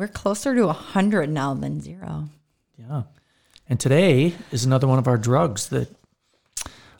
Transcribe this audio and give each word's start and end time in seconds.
We're 0.00 0.08
closer 0.08 0.54
to 0.54 0.64
100 0.68 1.28
now 1.28 1.52
than 1.52 1.82
zero. 1.82 2.30
Yeah. 2.78 3.02
And 3.68 3.78
today 3.78 4.32
is 4.50 4.64
another 4.64 4.86
one 4.86 4.98
of 4.98 5.06
our 5.06 5.18
drugs 5.18 5.68
that, 5.68 5.94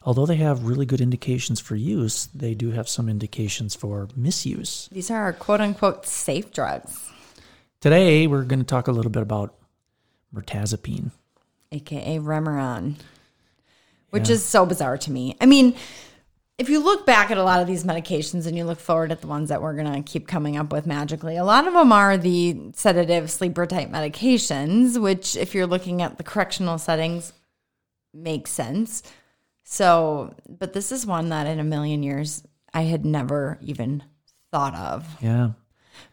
although 0.03 0.27
they 0.27 0.37
have 0.37 0.65
really 0.67 0.85
good 0.85 1.01
indications 1.01 1.61
for 1.61 1.77
use, 1.77 2.27
they 2.35 2.53
do 2.53 2.73
have 2.73 2.91
some 2.91 3.09
indications 3.09 3.75
for 3.75 4.09
misuse. 4.15 4.87
These 4.93 5.11
are 5.11 5.17
our 5.23 5.33
quote 5.33 5.63
unquote 5.63 6.05
safe 6.05 6.53
drugs, 6.53 7.09
Today, 7.81 8.27
we're 8.27 8.45
going 8.45 8.59
to 8.59 8.67
talk 8.67 8.87
a 8.87 8.93
little 8.93 9.11
bit 9.11 9.23
about 9.23 9.55
mirtazapine. 10.35 11.11
aka 11.73 12.19
Remeron, 12.19 12.97
which 14.11 14.29
Yeah. 14.29 14.35
is 14.35 14.45
so 14.45 14.67
bizarre 14.67 14.99
to 14.99 15.11
me. 15.11 15.39
I 15.41 15.47
mean, 15.47 15.75
if 16.61 16.69
you 16.69 16.79
look 16.79 17.07
back 17.07 17.31
at 17.31 17.39
a 17.39 17.43
lot 17.43 17.63
of 17.63 17.67
these 17.67 17.85
medications 17.85 18.47
and 18.47 18.55
you 18.55 18.65
look 18.65 18.79
forward 18.79 19.11
at 19.11 19.23
the 19.23 19.27
ones 19.27 19.49
that 19.49 19.63
we're 19.63 19.75
going 19.75 19.91
to 19.91 20.03
keep 20.03 20.29
coming 20.29 20.59
up 20.59 20.71
with 20.71 20.87
magically, 20.87 21.39
a 21.39 21.45
lot 21.45 21.67
of 21.67 21.73
them 21.73 21.91
are 21.91 22.19
the 22.19 22.55
sedative 22.75 23.31
sleeper 23.31 23.65
type 23.65 23.89
medications, 23.89 25.01
which, 25.01 25.37
if 25.37 25.55
you're 25.55 25.67
looking 25.67 26.03
at 26.03 26.19
the 26.19 26.23
correctional 26.23 26.77
settings, 26.77 27.33
makes 28.13 28.51
sense. 28.51 29.03
So, 29.65 30.35
but 30.51 30.75
this 30.75 30.93
is 30.93 31.07
one 31.07 31.31
that 31.31 31.47
in 31.47 31.61
a 31.61 31.65
million 31.65 32.03
years 32.03 32.43
I 32.75 32.83
had 32.83 33.07
never 33.07 33.57
even 33.63 34.03
thought 34.51 34.75
of. 34.75 35.09
Yeah. 35.23 35.53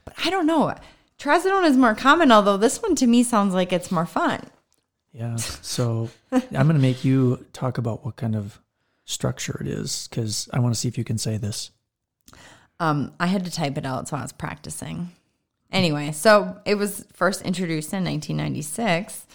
But 0.05 0.13
I 0.23 0.29
don't 0.29 0.47
know. 0.47 0.73
Trazodone 1.19 1.65
is 1.65 1.75
more 1.75 1.93
common, 1.93 2.31
although 2.31 2.55
this 2.55 2.81
one 2.81 2.95
to 2.95 3.07
me 3.07 3.21
sounds 3.21 3.53
like 3.53 3.73
it's 3.73 3.91
more 3.91 4.05
fun. 4.05 4.39
Yeah. 5.11 5.35
So 5.35 6.09
I'm 6.31 6.49
going 6.51 6.67
to 6.67 6.75
make 6.75 7.03
you 7.03 7.45
talk 7.51 7.77
about 7.77 8.05
what 8.05 8.15
kind 8.15 8.33
of 8.33 8.61
structure 9.07 9.57
it 9.59 9.67
is 9.67 10.07
because 10.07 10.47
I 10.53 10.59
want 10.59 10.75
to 10.75 10.79
see 10.79 10.87
if 10.87 10.97
you 10.97 11.03
can 11.03 11.17
say 11.17 11.37
this. 11.37 11.71
Um, 12.79 13.13
I 13.19 13.25
had 13.25 13.43
to 13.45 13.51
type 13.51 13.79
it 13.79 13.87
out, 13.87 14.07
so 14.07 14.17
I 14.17 14.21
was 14.21 14.31
practicing. 14.31 15.09
Anyway, 15.71 16.11
so 16.11 16.59
it 16.65 16.75
was 16.75 17.03
first 17.13 17.41
introduced 17.41 17.91
in 17.93 18.03
1996. 18.03 19.25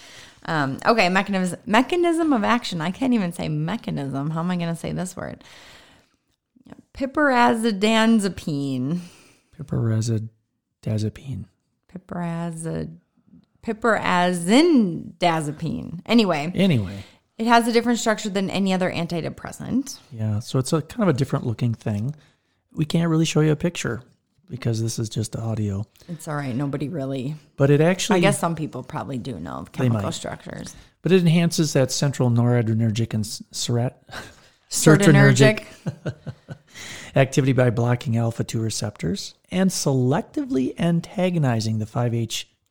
Um, 0.44 0.78
okay, 0.86 1.08
mechanism 1.08 1.58
mechanism 1.66 2.32
of 2.32 2.44
action. 2.44 2.80
I 2.80 2.92
can't 2.92 3.14
even 3.14 3.32
say 3.32 3.48
mechanism. 3.48 4.30
How 4.30 4.40
am 4.40 4.50
I 4.50 4.56
going 4.56 4.68
to 4.68 4.76
say 4.80 4.92
this 4.92 5.16
word? 5.16 5.42
Piperazidazepine. 6.94 9.00
Piperazidazepine. 9.58 11.46
Piperazid 11.92 12.98
piperazindazepine. 13.62 16.00
Anyway, 16.04 16.52
Anyway, 16.54 17.04
it 17.42 17.48
has 17.48 17.66
a 17.68 17.72
different 17.72 17.98
structure 17.98 18.28
than 18.30 18.48
any 18.50 18.72
other 18.72 18.90
antidepressant. 18.90 19.98
yeah. 20.12 20.38
So 20.38 20.58
it's 20.58 20.72
a 20.72 20.80
kind 20.82 21.08
of 21.08 21.14
a 21.14 21.18
different 21.18 21.46
looking 21.46 21.74
thing. 21.74 22.14
We 22.72 22.84
can't 22.84 23.10
really 23.10 23.24
show 23.24 23.40
you 23.40 23.52
a 23.52 23.56
picture 23.56 24.02
because 24.48 24.82
this 24.82 24.98
is 24.98 25.08
just 25.08 25.34
audio, 25.36 25.84
It's 26.08 26.28
all 26.28 26.34
right. 26.36 26.54
Nobody 26.54 26.88
really. 26.88 27.36
but 27.56 27.70
it 27.70 27.80
actually 27.80 28.18
I 28.18 28.20
guess 28.20 28.38
some 28.38 28.54
people 28.54 28.82
probably 28.82 29.18
do 29.18 29.38
know 29.40 29.64
the 29.64 29.70
chemical 29.70 30.12
structures. 30.12 30.74
but 31.02 31.10
it 31.12 31.20
enhances 31.20 31.72
that 31.72 31.90
central 31.90 32.30
noradrenergic 32.30 33.14
and 33.14 33.24
serat 33.24 33.94
Serotonergic. 34.70 35.64
activity 37.16 37.52
by 37.52 37.70
blocking 37.70 38.16
alpha 38.16 38.42
2 38.44 38.60
receptors 38.60 39.34
and 39.50 39.68
selectively 39.70 40.74
antagonizing 40.78 41.78
the 41.78 41.86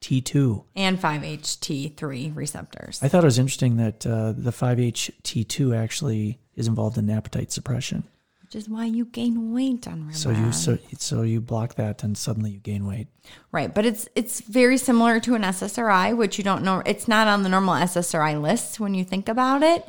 5-HT2. 0.01 0.63
and 0.75 0.99
5-HT3 0.99 2.35
receptors. 2.35 2.99
I 3.01 3.07
thought 3.07 3.23
it 3.23 3.27
was 3.27 3.39
interesting 3.39 3.77
that 3.77 4.05
uh, 4.05 4.33
the 4.35 4.51
5-HT2 4.51 5.75
actually 5.77 6.39
is 6.55 6.67
involved 6.67 6.97
in 6.97 7.09
appetite 7.09 7.51
suppression. 7.51 8.03
which 8.43 8.55
is 8.55 8.67
why 8.67 8.85
you 8.85 9.05
gain 9.05 9.53
weight 9.53 9.87
on 9.87 10.03
Remeron. 10.03 10.15
So 10.15 10.29
you 10.31 10.51
so, 10.51 10.77
so 10.97 11.21
you 11.21 11.39
block 11.39 11.75
that 11.75 12.03
and 12.03 12.17
suddenly 12.17 12.51
you 12.51 12.59
gain 12.59 12.85
weight. 12.85 13.07
right, 13.51 13.73
but 13.73 13.85
it's 13.85 14.07
it's 14.15 14.41
very 14.41 14.77
similar 14.77 15.19
to 15.21 15.35
an 15.35 15.43
SSRI, 15.43 16.15
which 16.17 16.37
you 16.37 16.43
don't 16.43 16.63
know. 16.63 16.81
It's 16.85 17.07
not 17.07 17.27
on 17.27 17.43
the 17.43 17.49
normal 17.49 17.75
SSRI 17.75 18.41
list 18.41 18.79
when 18.79 18.93
you 18.93 19.03
think 19.05 19.29
about 19.29 19.63
it, 19.63 19.87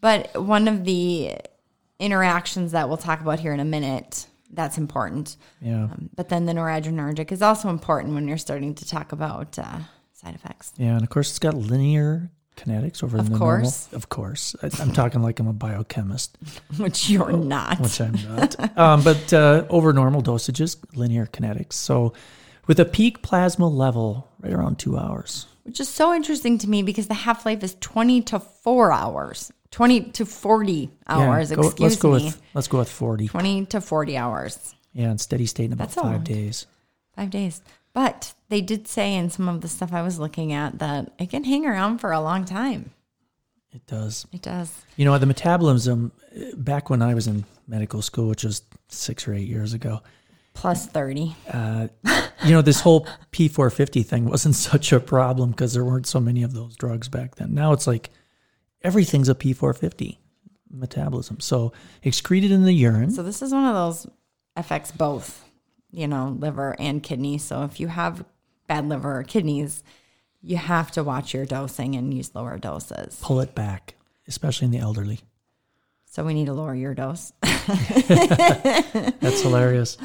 but 0.00 0.42
one 0.42 0.68
of 0.68 0.84
the 0.84 1.36
interactions 1.98 2.72
that 2.72 2.88
we'll 2.88 2.96
talk 2.96 3.20
about 3.20 3.40
here 3.40 3.52
in 3.52 3.60
a 3.60 3.64
minute 3.64 4.26
that's 4.52 4.78
important. 4.78 5.36
Yeah. 5.60 5.84
Um, 5.84 6.10
but 6.16 6.28
then 6.28 6.46
the 6.46 6.52
noradrenergic 6.52 7.32
is 7.32 7.42
also 7.42 7.68
important 7.68 8.14
when 8.14 8.26
you're 8.28 8.38
starting 8.38 8.74
to 8.76 8.86
talk 8.88 9.12
about 9.12 9.58
uh, 9.58 9.78
side 10.12 10.34
effects. 10.34 10.72
Yeah, 10.76 10.94
and 10.94 11.02
of 11.02 11.10
course 11.10 11.30
it's 11.30 11.38
got 11.38 11.54
linear 11.54 12.30
kinetics 12.56 13.04
over 13.04 13.18
Of 13.18 13.30
the 13.30 13.38
course. 13.38 13.86
normal. 13.92 13.96
Of 13.96 14.08
course. 14.08 14.56
I, 14.62 14.70
I'm 14.82 14.92
talking 14.92 15.22
like 15.22 15.38
I'm 15.38 15.46
a 15.46 15.52
biochemist, 15.52 16.36
Which 16.76 17.08
you're 17.08 17.30
not. 17.32 17.78
which 17.80 18.00
I'm 18.00 18.16
not. 18.36 18.78
um, 18.78 19.02
but 19.04 19.32
uh, 19.32 19.64
over 19.70 19.92
normal 19.92 20.22
dosages, 20.22 20.76
linear 20.96 21.26
kinetics. 21.26 21.74
So 21.74 22.14
with 22.66 22.80
a 22.80 22.84
peak 22.84 23.22
plasma 23.22 23.68
level 23.68 24.28
right 24.40 24.52
around 24.52 24.78
2 24.78 24.98
hours. 24.98 25.46
Which 25.68 25.80
is 25.80 25.88
so 25.88 26.14
interesting 26.14 26.56
to 26.58 26.68
me 26.68 26.82
because 26.82 27.06
the 27.08 27.14
half 27.14 27.44
life 27.46 27.62
is 27.62 27.76
20 27.80 28.22
to 28.22 28.38
4 28.40 28.90
hours. 28.90 29.52
20 29.70 30.00
to 30.12 30.24
40 30.24 30.90
hours 31.06 31.50
Yeah, 31.50 31.56
go- 31.56 31.62
excuse 31.66 31.80
let's 31.90 31.96
go 32.02 32.08
me. 32.16 32.24
with 32.24 32.42
let's 32.54 32.68
go 32.68 32.78
with 32.78 32.88
40. 32.90 33.28
20 33.28 33.66
to 33.66 33.80
40 33.82 34.16
hours. 34.16 34.74
Yeah, 34.94 35.10
and 35.10 35.20
steady 35.20 35.44
state 35.44 35.66
in 35.66 35.74
about 35.74 35.88
That's 35.90 35.94
5 36.00 36.04
long- 36.04 36.24
days. 36.24 36.66
five 37.14 37.28
days. 37.30 37.60
But 37.92 38.32
they 38.48 38.62
did 38.62 38.88
say 38.88 39.14
in 39.14 39.28
some 39.28 39.48
of 39.48 39.60
the 39.60 39.68
stuff 39.68 39.92
i 39.92 40.00
was 40.02 40.18
looking 40.18 40.52
at 40.52 40.78
that 40.78 41.12
it 41.18 41.28
can 41.30 41.44
hang 41.44 41.66
around 41.66 41.98
for 41.98 42.12
a 42.12 42.20
long 42.20 42.44
time. 42.46 42.92
It 43.72 43.86
does. 43.86 44.26
it 44.32 44.40
does. 44.40 44.72
You 44.96 45.04
know, 45.04 45.18
the 45.18 45.26
metabolism 45.26 46.12
back 46.56 46.88
when 46.88 47.02
I 47.02 47.12
was 47.14 47.26
in 47.26 47.44
medical 47.66 48.00
school, 48.00 48.28
which 48.28 48.44
was 48.44 48.62
6 48.88 49.28
or 49.28 49.34
8 49.34 49.46
years 49.46 49.74
ago, 49.74 50.00
plus 50.58 50.86
30 50.88 51.36
uh, 51.52 51.86
you 52.44 52.50
know, 52.50 52.62
this 52.62 52.80
whole 52.80 53.06
P450 53.32 54.04
thing 54.04 54.24
wasn't 54.24 54.54
such 54.70 54.92
a 54.92 54.98
problem 54.98 55.50
because 55.50 55.72
there 55.72 55.84
weren't 55.84 56.06
so 56.06 56.18
many 56.20 56.42
of 56.42 56.52
those 56.52 56.76
drugs 56.76 57.08
back 57.08 57.36
then. 57.36 57.54
Now 57.54 57.72
it's 57.72 57.86
like 57.86 58.10
everything's 58.82 59.28
a 59.28 59.34
P450 59.36 60.18
metabolism. 60.70 61.38
So 61.40 61.72
excreted 62.02 62.50
in 62.50 62.64
the 62.64 62.72
urine. 62.72 63.10
so 63.12 63.22
this 63.22 63.40
is 63.40 63.52
one 63.52 63.66
of 63.66 63.74
those 63.74 64.06
affects 64.56 64.90
both 64.90 65.44
you 65.92 66.08
know 66.08 66.36
liver 66.38 66.74
and 66.80 67.02
kidney 67.02 67.38
so 67.38 67.62
if 67.62 67.78
you 67.78 67.86
have 67.86 68.24
bad 68.66 68.86
liver 68.88 69.20
or 69.20 69.22
kidneys 69.22 69.82
you 70.42 70.56
have 70.56 70.90
to 70.90 71.02
watch 71.04 71.32
your 71.32 71.46
dosing 71.46 71.94
and 71.94 72.12
use 72.12 72.34
lower 72.34 72.58
doses 72.58 73.18
pull 73.22 73.40
it 73.40 73.54
back, 73.54 73.94
especially 74.26 74.64
in 74.66 74.72
the 74.72 74.78
elderly. 74.78 75.20
so 76.04 76.24
we 76.24 76.34
need 76.34 76.46
to 76.46 76.52
lower 76.52 76.74
your 76.74 76.92
dose 76.94 77.32
That's 77.68 79.42
hilarious. 79.42 79.96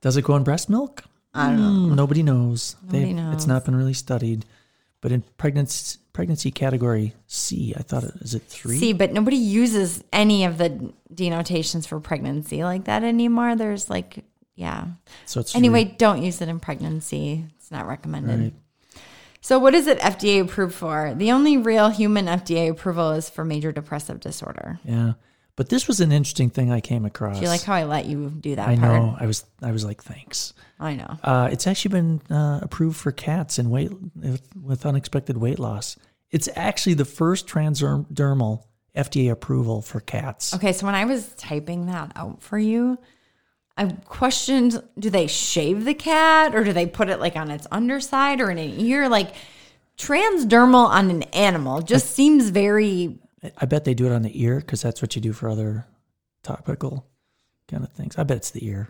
Does 0.00 0.16
it 0.16 0.22
go 0.24 0.36
in 0.36 0.44
breast 0.44 0.68
milk? 0.70 1.04
I 1.34 1.48
don't 1.48 1.56
know. 1.56 1.88
Hmm. 1.90 1.94
Nobody 1.94 2.22
knows. 2.22 2.76
Nobody 2.84 3.04
They- 3.06 3.12
knows. 3.12 3.34
It's 3.34 3.46
not 3.46 3.64
been 3.64 3.76
really 3.76 3.94
studied. 3.94 4.44
But 5.00 5.12
in 5.12 5.22
pregnancy, 5.36 5.98
pregnancy 6.12 6.50
category 6.50 7.14
C, 7.28 7.72
I 7.76 7.82
thought 7.82 8.02
it 8.02 8.14
is 8.20 8.34
it 8.34 8.42
three? 8.42 8.78
See, 8.78 8.92
but 8.92 9.12
nobody 9.12 9.36
uses 9.36 10.02
any 10.12 10.44
of 10.44 10.58
the 10.58 10.92
denotations 11.14 11.86
for 11.86 12.00
pregnancy 12.00 12.64
like 12.64 12.84
that 12.84 13.04
anymore. 13.04 13.54
There's 13.54 13.88
like, 13.88 14.24
yeah. 14.56 14.86
So 15.24 15.38
it's 15.38 15.54
Anyway, 15.54 15.84
don't 15.84 16.22
use 16.24 16.40
it 16.40 16.48
in 16.48 16.58
pregnancy. 16.58 17.44
It's 17.56 17.70
not 17.70 17.86
recommended. 17.86 18.40
Right. 18.40 18.54
So, 19.40 19.60
what 19.60 19.74
is 19.74 19.86
it 19.86 20.00
FDA 20.00 20.40
approved 20.42 20.74
for? 20.74 21.14
The 21.14 21.30
only 21.30 21.56
real 21.56 21.90
human 21.90 22.26
FDA 22.26 22.68
approval 22.68 23.12
is 23.12 23.30
for 23.30 23.44
major 23.44 23.70
depressive 23.70 24.18
disorder. 24.18 24.80
Yeah. 24.84 25.12
But 25.58 25.70
this 25.70 25.88
was 25.88 26.00
an 26.00 26.12
interesting 26.12 26.50
thing 26.50 26.70
I 26.70 26.80
came 26.80 27.04
across. 27.04 27.38
Do 27.38 27.42
you 27.42 27.48
like 27.48 27.64
how 27.64 27.74
I 27.74 27.82
let 27.82 28.06
you 28.06 28.30
do 28.30 28.54
that 28.54 28.68
I 28.68 28.76
part? 28.76 29.02
know. 29.02 29.16
I 29.18 29.26
was 29.26 29.44
I 29.60 29.72
was 29.72 29.84
like, 29.84 30.00
thanks. 30.00 30.54
I 30.78 30.94
know. 30.94 31.18
Uh, 31.20 31.48
it's 31.50 31.66
actually 31.66 31.94
been 31.94 32.22
uh, 32.30 32.60
approved 32.62 32.96
for 32.96 33.10
cats 33.10 33.58
and 33.58 33.68
weight 33.68 33.90
with 34.54 34.86
unexpected 34.86 35.36
weight 35.36 35.58
loss. 35.58 35.96
It's 36.30 36.48
actually 36.54 36.94
the 36.94 37.04
first 37.04 37.48
transdermal 37.48 38.66
FDA 38.94 39.32
approval 39.32 39.82
for 39.82 39.98
cats. 39.98 40.54
Okay, 40.54 40.72
so 40.72 40.86
when 40.86 40.94
I 40.94 41.06
was 41.06 41.26
typing 41.34 41.86
that 41.86 42.12
out 42.14 42.40
for 42.40 42.56
you, 42.56 42.96
I 43.76 43.86
questioned 44.04 44.80
do 44.96 45.10
they 45.10 45.26
shave 45.26 45.84
the 45.84 45.94
cat 45.94 46.54
or 46.54 46.62
do 46.62 46.72
they 46.72 46.86
put 46.86 47.08
it 47.08 47.18
like 47.18 47.34
on 47.34 47.50
its 47.50 47.66
underside 47.72 48.40
or 48.40 48.52
in 48.52 48.58
an 48.58 48.78
ear? 48.78 49.08
Like 49.08 49.34
transdermal 49.98 50.86
on 50.86 51.10
an 51.10 51.24
animal 51.24 51.82
just 51.82 52.14
seems 52.14 52.50
very 52.50 53.18
I 53.56 53.66
bet 53.66 53.84
they 53.84 53.94
do 53.94 54.06
it 54.06 54.12
on 54.12 54.22
the 54.22 54.42
ear 54.42 54.56
because 54.60 54.82
that's 54.82 55.00
what 55.02 55.14
you 55.16 55.22
do 55.22 55.32
for 55.32 55.48
other 55.48 55.86
topical 56.42 57.06
kind 57.68 57.84
of 57.84 57.92
things. 57.92 58.16
I 58.18 58.22
bet 58.24 58.38
it's 58.38 58.50
the 58.50 58.66
ear. 58.66 58.88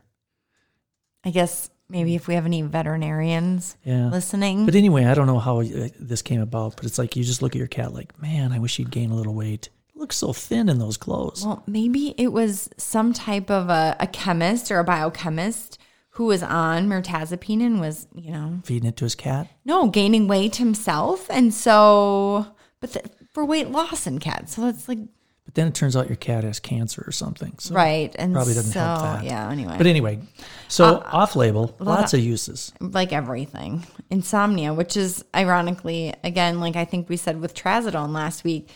I 1.25 1.31
guess 1.31 1.71
maybe 1.89 2.15
if 2.15 2.29
we 2.29 2.35
have 2.35 2.47
any 2.47 2.63
veterinarians 2.63 3.77
Yeah. 3.85 4.09
listening. 4.09 4.65
But 4.67 4.75
anyway, 4.75 5.05
I 5.05 5.15
don't 5.15 5.27
know 5.27 5.39
how 5.39 5.61
uh, 5.61 5.89
this 5.99 6.23
came 6.23 6.41
about, 6.41 6.77
but 6.77 6.85
it's 6.85 6.99
like 6.99 7.17
you 7.17 7.25
just 7.25 7.43
look 7.43 7.53
at 7.55 7.59
your 7.59 7.67
cat 7.67 7.93
like, 7.93 8.21
man, 8.21 8.53
I 8.53 8.59
wish 8.59 8.77
he'd 8.77 8.91
gain 8.91 9.11
a 9.11 9.15
little 9.17 9.35
weight. 9.35 9.69
He 9.93 9.99
looks 9.99 10.17
so 10.17 10.33
thin 10.33 10.69
in 10.69 10.79
those 10.79 10.97
clothes. 10.97 11.45
Well, 11.45 11.63
maybe 11.67 12.15
it 12.17 12.29
was 12.33 12.71
some 12.77 13.13
type 13.13 13.51
of 13.51 13.69
a, 13.69 13.97
a 14.01 14.07
chemist 14.07 14.71
or 14.71 14.79
a 14.79 14.85
biochemist 14.85 15.79
who 16.11 16.27
was 16.27 16.43
on 16.43 16.89
mirtazapine 16.89 17.63
and 17.63 17.81
was, 17.81 18.07
you 18.15 18.33
know, 18.33 18.61
Feeding 18.65 18.89
it 18.89 18.97
to 18.99 19.05
his 19.05 19.15
cat. 19.15 19.49
no, 19.65 19.89
gaining 19.89 20.27
weight 20.29 20.57
himself. 20.57 21.27
And 21.31 21.53
so, 21.55 22.47
but 22.81 22.93
the, 22.93 23.03
for 23.39 23.45
weight 23.45 23.71
loss 23.71 24.05
in 24.09 24.19
cats. 24.19 24.57
So 24.57 24.63
that's 24.63 24.89
like, 24.89 24.99
But 25.45 25.55
then 25.55 25.69
it 25.69 25.75
turns 25.77 25.95
out 25.97 26.09
your 26.09 26.17
cat 26.17 26.43
has 26.43 26.59
cancer 26.59 27.05
or 27.07 27.13
something. 27.13 27.55
So 27.61 27.73
right. 27.73 28.13
And 28.19 28.35
Probably 28.35 28.53
doesn't 28.55 28.73
so, 28.73 28.81
help 28.81 29.03
that. 29.03 29.23
yeah, 29.25 29.49
anyway. 29.49 29.77
But 29.79 29.87
anyway, 29.87 30.19
so 30.67 30.97
Uh, 30.97 31.09
off 31.13 31.37
label, 31.37 31.77
lots 31.79 32.13
of 32.15 32.19
uses. 32.21 32.73
like 32.81 33.13
everything. 33.13 33.87
Insomnia, 34.11 34.75
which 34.75 34.97
is 34.97 35.25
ironically, 35.37 36.15
again, 36.25 36.59
like 36.59 36.75
I 36.75 36.85
think 36.85 37.09
we 37.09 37.17
said 37.17 37.41
with 37.41 37.55
trazodone 37.55 38.13
last 38.13 38.43
week, 38.43 38.71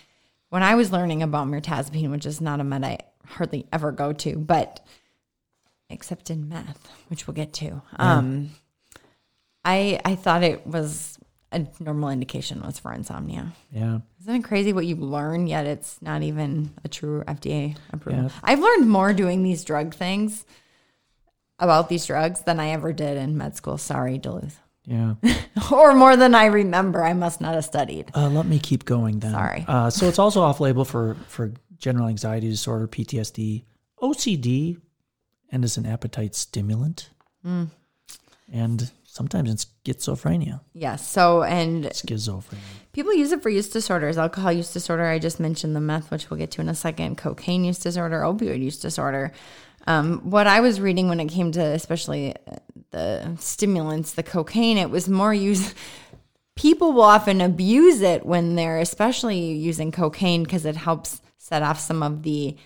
when 0.50 0.62
I 0.62 0.76
was 0.76 0.92
learning 0.92 1.24
about 1.24 1.48
mirtazapine, 1.48 2.12
which 2.12 2.24
is 2.24 2.40
not 2.40 2.60
a 2.60 2.64
med 2.64 2.84
I 2.84 2.98
hardly 3.26 3.66
ever 3.72 3.90
go 3.90 4.12
to, 4.12 4.36
but 4.38 4.78
except 5.90 6.30
in 6.30 6.48
meth, 6.48 6.88
which 7.08 7.26
we'll 7.26 7.34
get 7.34 7.52
to. 7.54 7.82
Um, 7.96 8.50
I 9.64 10.00
I 10.04 10.14
thought 10.14 10.44
it 10.44 10.64
was 10.66 11.18
a 11.52 11.66
normal 11.80 12.10
indication 12.10 12.60
was 12.62 12.78
for 12.78 12.92
insomnia. 12.92 13.52
Yeah. 13.70 13.98
Isn't 14.20 14.36
it 14.36 14.44
crazy 14.44 14.72
what 14.72 14.86
you 14.86 14.96
learn, 14.96 15.46
yet 15.46 15.66
it's 15.66 16.00
not 16.00 16.22
even 16.22 16.72
a 16.84 16.88
true 16.88 17.22
FDA 17.26 17.76
approval? 17.92 18.24
Yeah. 18.24 18.30
I've 18.42 18.60
learned 18.60 18.88
more 18.88 19.12
doing 19.12 19.42
these 19.42 19.64
drug 19.64 19.94
things 19.94 20.44
about 21.58 21.88
these 21.88 22.06
drugs 22.06 22.42
than 22.42 22.58
I 22.58 22.70
ever 22.70 22.92
did 22.92 23.16
in 23.16 23.36
med 23.36 23.56
school. 23.56 23.78
Sorry, 23.78 24.18
Duluth. 24.18 24.58
Yeah. 24.84 25.14
or 25.72 25.94
more 25.94 26.16
than 26.16 26.34
I 26.34 26.46
remember. 26.46 27.04
I 27.04 27.12
must 27.12 27.40
not 27.40 27.54
have 27.54 27.64
studied. 27.64 28.10
Uh, 28.14 28.28
let 28.28 28.46
me 28.46 28.58
keep 28.58 28.84
going 28.84 29.20
then. 29.20 29.32
Sorry. 29.32 29.64
Uh, 29.68 29.90
so 29.90 30.06
it's 30.08 30.18
also 30.18 30.42
off 30.42 30.60
label 30.60 30.84
for, 30.84 31.16
for 31.28 31.52
general 31.78 32.08
anxiety 32.08 32.48
disorder, 32.48 32.88
PTSD, 32.88 33.64
OCD, 34.00 34.80
and 35.50 35.64
as 35.64 35.76
an 35.76 35.86
appetite 35.86 36.34
stimulant. 36.34 37.10
Hmm. 37.42 37.64
And 38.52 38.90
sometimes 39.12 39.50
it's 39.52 39.66
schizophrenia. 39.84 40.60
Yes. 40.72 41.06
So, 41.06 41.42
and 41.42 41.84
Schizophrenia. 41.84 42.56
people 42.92 43.12
use 43.12 43.30
it 43.30 43.42
for 43.42 43.50
use 43.50 43.68
disorders. 43.68 44.16
Alcohol 44.16 44.50
use 44.50 44.72
disorder. 44.72 45.04
I 45.04 45.18
just 45.18 45.38
mentioned 45.38 45.76
the 45.76 45.80
meth, 45.80 46.10
which 46.10 46.30
we'll 46.30 46.38
get 46.38 46.50
to 46.52 46.62
in 46.62 46.68
a 46.70 46.74
second. 46.74 47.18
Cocaine 47.18 47.62
use 47.64 47.78
disorder, 47.78 48.20
opioid 48.20 48.62
use 48.62 48.78
disorder. 48.78 49.32
Um, 49.86 50.30
what 50.30 50.46
I 50.46 50.60
was 50.60 50.80
reading 50.80 51.08
when 51.10 51.20
it 51.20 51.26
came 51.26 51.52
to 51.52 51.60
especially 51.60 52.34
uh, 52.50 52.56
the 52.90 53.36
stimulants, 53.38 54.12
the 54.12 54.22
cocaine, 54.22 54.78
it 54.78 54.88
was 54.88 55.10
more 55.10 55.34
used. 55.34 55.74
People 56.54 56.92
will 56.92 57.02
often 57.02 57.42
abuse 57.42 58.00
it 58.00 58.24
when 58.24 58.54
they're 58.54 58.78
especially 58.78 59.52
using 59.52 59.92
cocaine 59.92 60.42
because 60.42 60.64
it 60.64 60.76
helps 60.76 61.20
set 61.36 61.62
off 61.62 61.78
some 61.78 62.02
of 62.02 62.22
the 62.22 62.56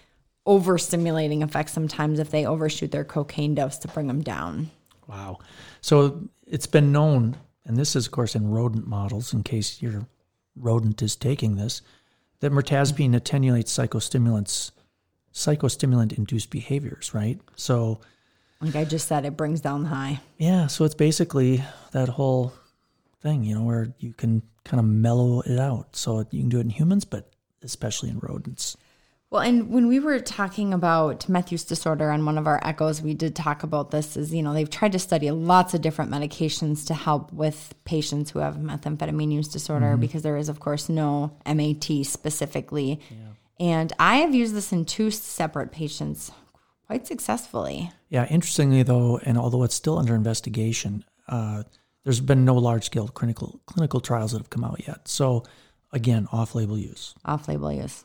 overstimulating 0.46 1.43
effects 1.43 1.72
sometimes 1.72 2.20
if 2.20 2.31
they 2.31 2.46
overshoot 2.46 2.93
their 2.93 3.04
cocaine 3.04 3.54
dose 3.54 3.78
to 3.78 3.88
bring 3.88 4.06
them 4.06 4.22
down. 4.22 4.70
Wow. 5.06 5.38
So 5.81 6.28
it's 6.46 6.66
been 6.66 6.93
known, 6.93 7.37
and 7.64 7.76
this 7.76 7.96
is, 7.96 8.06
of 8.06 8.12
course, 8.12 8.34
in 8.34 8.50
rodent 8.50 8.87
models, 8.87 9.32
in 9.32 9.43
case 9.43 9.82
your 9.82 10.06
rodent 10.54 11.02
is 11.02 11.16
taking 11.16 11.56
this, 11.56 11.82
that 12.40 12.52
mirtazapine 12.52 13.14
attenuates 13.14 13.76
psychostimulants, 13.76 14.70
psychostimulant 15.32 16.16
induced 16.16 16.50
behaviors, 16.50 17.12
right? 17.14 17.40
So, 17.56 18.00
Like 18.60 18.76
I 18.76 18.84
just 18.84 19.08
said, 19.08 19.25
it 19.25 19.37
brings 19.37 19.60
down 19.60 19.82
the 19.82 19.88
high. 19.90 20.20
yeah, 20.38 20.66
so 20.66 20.84
it's 20.84 20.94
basically 20.94 21.62
that 21.93 22.08
whole 22.08 22.52
thing, 23.20 23.44
you 23.44 23.54
know, 23.54 23.62
where 23.64 23.93
you 23.98 24.12
can 24.12 24.43
kind 24.64 24.81
of 24.81 24.87
mellow 24.87 25.40
it 25.40 25.58
out. 25.58 25.96
So 25.96 26.26
you 26.31 26.40
can 26.40 26.48
do 26.48 26.58
it 26.58 26.62
in 26.62 26.70
humans, 26.70 27.04
but 27.04 27.31
especially 27.62 28.10
in 28.10 28.19
rodents. 28.20 28.76
Well, 29.37 29.44
and 29.44 29.69
when 29.69 29.87
we 29.87 30.00
were 30.00 30.19
talking 30.19 30.73
about 30.73 31.29
meth 31.29 31.53
use 31.53 31.62
disorder 31.62 32.11
on 32.11 32.25
one 32.25 32.38
of 32.38 32.47
our 32.47 32.59
echoes, 32.67 33.03
we 33.03 33.12
did 33.12 33.37
talk 33.37 33.65
about 33.65 33.91
this. 33.91 34.17
Is 34.17 34.33
you 34.33 34.43
know 34.43 34.55
they've 34.55 34.71
tried 34.71 34.93
to 34.93 34.99
study 34.99 35.31
lots 35.31 35.75
of 35.75 35.83
different 35.83 36.11
medications 36.11 36.87
to 36.87 36.94
help 36.94 37.31
with 37.35 37.75
patients 37.85 38.31
who 38.31 38.38
have 38.38 38.56
methamphetamine 38.56 39.31
use 39.31 39.49
disorder 39.49 39.99
because 39.99 40.23
there 40.23 40.38
is, 40.38 40.49
of 40.49 40.59
course, 40.59 40.88
no 40.88 41.37
MAT 41.44 41.85
specifically. 42.06 42.99
And 43.61 43.93
I 43.99 44.17
have 44.17 44.35
used 44.35 44.55
this 44.55 44.73
in 44.73 44.87
two 44.87 45.11
separate 45.11 45.71
patients 45.71 46.32
quite 46.87 47.06
successfully. 47.06 47.91
Yeah, 48.09 48.27
interestingly 48.31 48.85
though, 48.85 49.19
and 49.19 49.37
although 49.37 49.65
it's 49.65 49.75
still 49.75 49.99
under 49.99 50.15
investigation, 50.15 51.05
uh, 51.29 51.65
there's 52.05 52.21
been 52.21 52.47
no 52.47 52.55
large 52.55 52.85
scale 52.85 53.09
clinical 53.09 53.61
clinical 53.67 54.00
trials 54.00 54.32
that 54.32 54.39
have 54.39 54.49
come 54.49 54.65
out 54.65 54.89
yet. 54.89 55.09
So 55.09 55.44
again, 55.93 56.27
off 56.32 56.55
label 56.55 56.79
use. 56.79 57.15
off 57.27 57.49
label 57.49 57.71
use. 57.71 58.03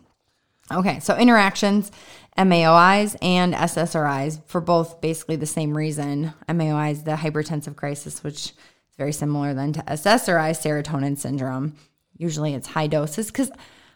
Okay, 0.71 0.99
so 0.99 1.17
interactions, 1.17 1.91
MAOIs 2.37 3.15
and 3.21 3.53
SSRIs 3.53 4.41
for 4.45 4.61
both 4.61 5.01
basically 5.01 5.35
the 5.35 5.45
same 5.45 5.75
reason. 5.75 6.33
MAOIs, 6.47 7.03
the 7.03 7.11
hypertensive 7.11 7.75
crisis, 7.75 8.23
which 8.23 8.47
is 8.47 8.53
very 8.97 9.11
similar 9.11 9.53
then 9.53 9.73
to 9.73 9.81
SSRI, 9.81 10.51
serotonin 10.51 11.17
syndrome. 11.17 11.75
Usually 12.17 12.53
it's 12.53 12.67
high 12.67 12.87
doses 12.87 13.27
because 13.27 13.51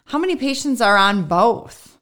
how 0.06 0.18
many 0.18 0.36
patients 0.36 0.80
are 0.80 0.96
on 0.96 1.24
both 1.24 1.98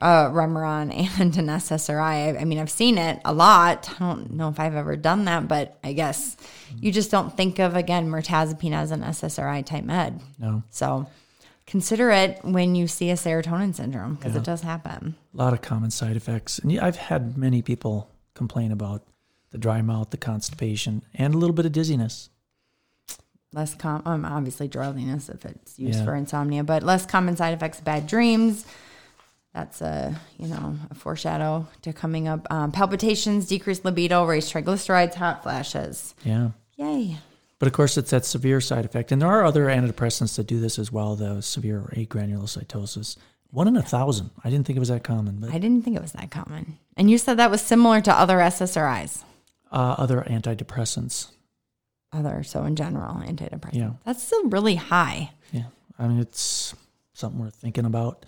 uh, 0.00 0.28
Remeron 0.30 0.92
and 1.20 1.36
an 1.36 1.46
SSRI? 1.46 2.00
I, 2.36 2.40
I 2.40 2.44
mean, 2.44 2.58
I've 2.58 2.70
seen 2.70 2.98
it 2.98 3.20
a 3.24 3.32
lot. 3.32 3.90
I 3.96 3.98
don't 3.98 4.32
know 4.32 4.48
if 4.48 4.58
I've 4.58 4.74
ever 4.74 4.96
done 4.96 5.26
that, 5.26 5.46
but 5.48 5.78
I 5.84 5.92
guess 5.92 6.36
you 6.76 6.90
just 6.90 7.10
don't 7.10 7.36
think 7.36 7.58
of, 7.58 7.76
again, 7.76 8.08
mirtazapine 8.08 8.72
as 8.72 8.90
an 8.90 9.02
SSRI 9.02 9.64
type 9.64 9.84
med. 9.84 10.20
No, 10.38 10.62
So 10.70 11.06
consider 11.68 12.10
it 12.10 12.40
when 12.42 12.74
you 12.74 12.88
see 12.88 13.10
a 13.10 13.14
serotonin 13.14 13.74
syndrome 13.74 14.14
because 14.14 14.34
it 14.34 14.42
does 14.42 14.62
happen. 14.62 15.14
a 15.34 15.36
lot 15.36 15.52
of 15.52 15.60
common 15.60 15.90
side 15.90 16.16
effects, 16.16 16.58
and 16.58 16.80
I've 16.80 16.96
had 16.96 17.36
many 17.38 17.62
people 17.62 18.10
complain 18.34 18.72
about 18.72 19.04
the 19.50 19.58
dry 19.58 19.82
mouth, 19.82 20.10
the 20.10 20.16
constipation, 20.16 21.02
and 21.14 21.34
a 21.34 21.38
little 21.38 21.54
bit 21.54 21.66
of 21.66 21.72
dizziness. 21.72 22.30
Less 23.52 23.74
com 23.74 24.02
um, 24.04 24.24
obviously 24.24 24.66
drowsiness 24.68 25.28
if 25.28 25.44
it's 25.44 25.78
used 25.78 25.98
Yeah. 26.00 26.04
for 26.04 26.14
insomnia, 26.14 26.64
but 26.64 26.82
less 26.82 27.06
common 27.06 27.36
side 27.36 27.54
effects, 27.54 27.80
bad 27.80 28.06
dreams. 28.06 28.66
That's 29.54 29.80
a 29.80 30.18
you 30.38 30.48
know 30.48 30.76
a 30.90 30.94
foreshadow 30.94 31.66
to 31.82 31.92
coming 31.92 32.28
up. 32.28 32.46
Um, 32.50 32.72
palpitations, 32.72 33.46
decreased 33.46 33.84
libido, 33.84 34.24
raised 34.24 34.52
triglycerides, 34.52 35.14
hot 35.14 35.42
flashes. 35.42 36.14
Yeah. 36.24 36.50
Yay! 36.76 37.16
But 37.58 37.66
of 37.66 37.72
course, 37.72 37.96
it's 37.96 38.10
that 38.10 38.24
severe 38.24 38.60
side 38.60 38.84
effect. 38.84 39.10
And 39.10 39.20
there 39.20 39.28
are 39.28 39.44
other 39.44 39.66
antidepressants 39.66 40.36
that 40.36 40.46
do 40.46 40.60
this 40.60 40.78
as 40.78 40.92
well, 40.92 41.16
the 41.16 41.42
severe 41.42 41.90
agranulocytosis. 41.96 43.16
One 43.50 43.66
in 43.66 43.76
a 43.76 43.82
thousand. 43.82 44.30
I 44.44 44.50
didn't 44.50 44.66
think 44.66 44.76
it 44.76 44.80
was 44.80 44.90
that 44.90 45.02
common, 45.04 45.38
but 45.40 45.50
I 45.50 45.58
didn't 45.58 45.82
think 45.82 45.96
it 45.96 46.02
was 46.02 46.12
that 46.12 46.30
common. 46.30 46.78
And 46.96 47.10
you 47.10 47.18
said 47.18 47.38
that 47.38 47.50
was 47.50 47.62
similar 47.62 48.00
to 48.02 48.12
other 48.12 48.38
SSRIs, 48.38 49.24
uh, 49.72 49.94
other 49.98 50.20
antidepressants. 50.28 51.28
other 52.12 52.42
so 52.42 52.64
in 52.64 52.76
general 52.76 53.16
antidepressants. 53.16 53.74
Yeah. 53.74 53.92
That's 54.04 54.22
still 54.22 54.44
really 54.50 54.74
high. 54.76 55.30
Yeah. 55.50 55.64
I 55.98 56.06
mean, 56.08 56.20
it's 56.20 56.74
something 57.14 57.40
worth 57.40 57.54
thinking 57.54 57.86
about. 57.86 58.24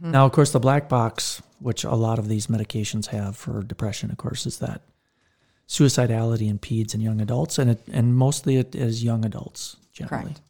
Now, 0.00 0.26
of 0.26 0.32
course, 0.32 0.50
the 0.50 0.60
black 0.60 0.88
box, 0.88 1.40
which 1.60 1.84
a 1.84 1.94
lot 1.94 2.18
of 2.18 2.28
these 2.28 2.48
medications 2.48 3.06
have 3.06 3.36
for 3.36 3.62
depression, 3.62 4.10
of 4.10 4.18
course, 4.18 4.44
is 4.44 4.58
that 4.58 4.82
suicidality 5.68 6.48
in 6.48 6.58
peds 6.58 6.94
and 6.94 7.02
young 7.02 7.20
adults, 7.20 7.58
and 7.58 7.70
it, 7.70 7.82
and 7.92 8.16
mostly 8.16 8.56
it 8.56 8.74
is 8.74 9.02
young 9.02 9.24
adults 9.24 9.76
generally. 9.92 10.24
Correct. 10.24 10.40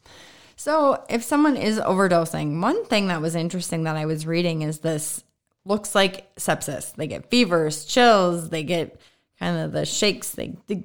So, 0.57 1.05
if 1.09 1.23
someone 1.23 1.57
is 1.57 1.79
overdosing, 1.79 2.61
one 2.61 2.85
thing 2.87 3.09
that 3.09 3.21
was 3.21 3.35
interesting 3.35 3.85
that 3.85 3.97
I 3.97 4.07
was 4.07 4.27
reading 4.27 4.63
is 4.63 4.79
this 4.79 5.25
looks 5.65 5.95
like 5.95 6.35
sepsis. 6.37 6.95
They 6.95 7.07
get 7.07 7.31
fevers, 7.31 7.85
chills, 7.85 8.51
they 8.51 8.63
get 8.63 9.01
kind 9.39 9.59
of 9.59 9.73
the 9.73 9.85
shakes. 9.85 10.31
They, 10.31 10.57
they 10.67 10.85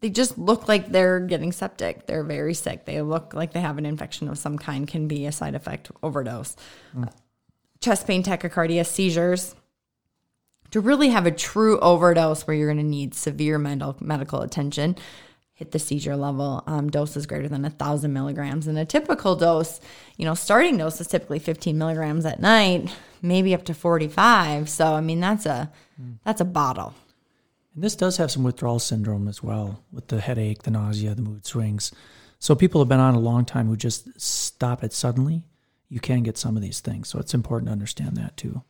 they 0.00 0.10
just 0.10 0.36
look 0.36 0.68
like 0.68 0.92
they're 0.92 1.20
getting 1.20 1.50
septic. 1.50 2.06
They're 2.06 2.24
very 2.24 2.52
sick. 2.52 2.84
They 2.84 3.00
look 3.00 3.32
like 3.32 3.52
they 3.54 3.60
have 3.60 3.78
an 3.78 3.86
infection 3.86 4.28
of 4.28 4.36
some 4.36 4.58
kind. 4.58 4.86
Can 4.86 5.08
be 5.08 5.24
a 5.24 5.32
side 5.32 5.54
effect 5.54 5.90
overdose. 6.02 6.56
Mm. 6.94 7.10
Chest 7.80 8.06
pain, 8.06 8.22
tachycardia, 8.22 8.84
seizures. 8.86 9.54
To 10.74 10.80
really 10.80 11.10
have 11.10 11.24
a 11.24 11.30
true 11.30 11.78
overdose 11.78 12.48
where 12.48 12.56
you're 12.56 12.66
going 12.66 12.78
to 12.78 12.82
need 12.82 13.14
severe 13.14 13.60
mental, 13.60 13.96
medical 14.00 14.40
attention, 14.40 14.96
hit 15.52 15.70
the 15.70 15.78
seizure 15.78 16.16
level. 16.16 16.64
Um, 16.66 16.90
dose 16.90 17.16
is 17.16 17.26
greater 17.26 17.46
than 17.46 17.64
a 17.64 17.70
thousand 17.70 18.12
milligrams, 18.12 18.66
and 18.66 18.76
a 18.76 18.84
typical 18.84 19.36
dose, 19.36 19.80
you 20.16 20.24
know, 20.24 20.34
starting 20.34 20.76
dose 20.76 21.00
is 21.00 21.06
typically 21.06 21.38
15 21.38 21.78
milligrams 21.78 22.26
at 22.26 22.40
night, 22.40 22.92
maybe 23.22 23.54
up 23.54 23.62
to 23.66 23.72
45. 23.72 24.68
So 24.68 24.94
I 24.94 25.00
mean, 25.00 25.20
that's 25.20 25.46
a 25.46 25.70
that's 26.24 26.40
a 26.40 26.44
bottle. 26.44 26.92
And 27.76 27.84
this 27.84 27.94
does 27.94 28.16
have 28.16 28.32
some 28.32 28.42
withdrawal 28.42 28.80
syndrome 28.80 29.28
as 29.28 29.44
well, 29.44 29.80
with 29.92 30.08
the 30.08 30.20
headache, 30.20 30.64
the 30.64 30.72
nausea, 30.72 31.14
the 31.14 31.22
mood 31.22 31.46
swings. 31.46 31.92
So 32.40 32.56
people 32.56 32.80
have 32.80 32.88
been 32.88 32.98
on 32.98 33.14
a 33.14 33.20
long 33.20 33.44
time 33.44 33.68
who 33.68 33.76
just 33.76 34.20
stop 34.20 34.82
it 34.82 34.92
suddenly. 34.92 35.44
You 35.88 36.00
can 36.00 36.24
get 36.24 36.36
some 36.36 36.56
of 36.56 36.62
these 36.62 36.80
things, 36.80 37.06
so 37.06 37.20
it's 37.20 37.32
important 37.32 37.68
to 37.68 37.72
understand 37.72 38.16
that 38.16 38.36
too. 38.36 38.64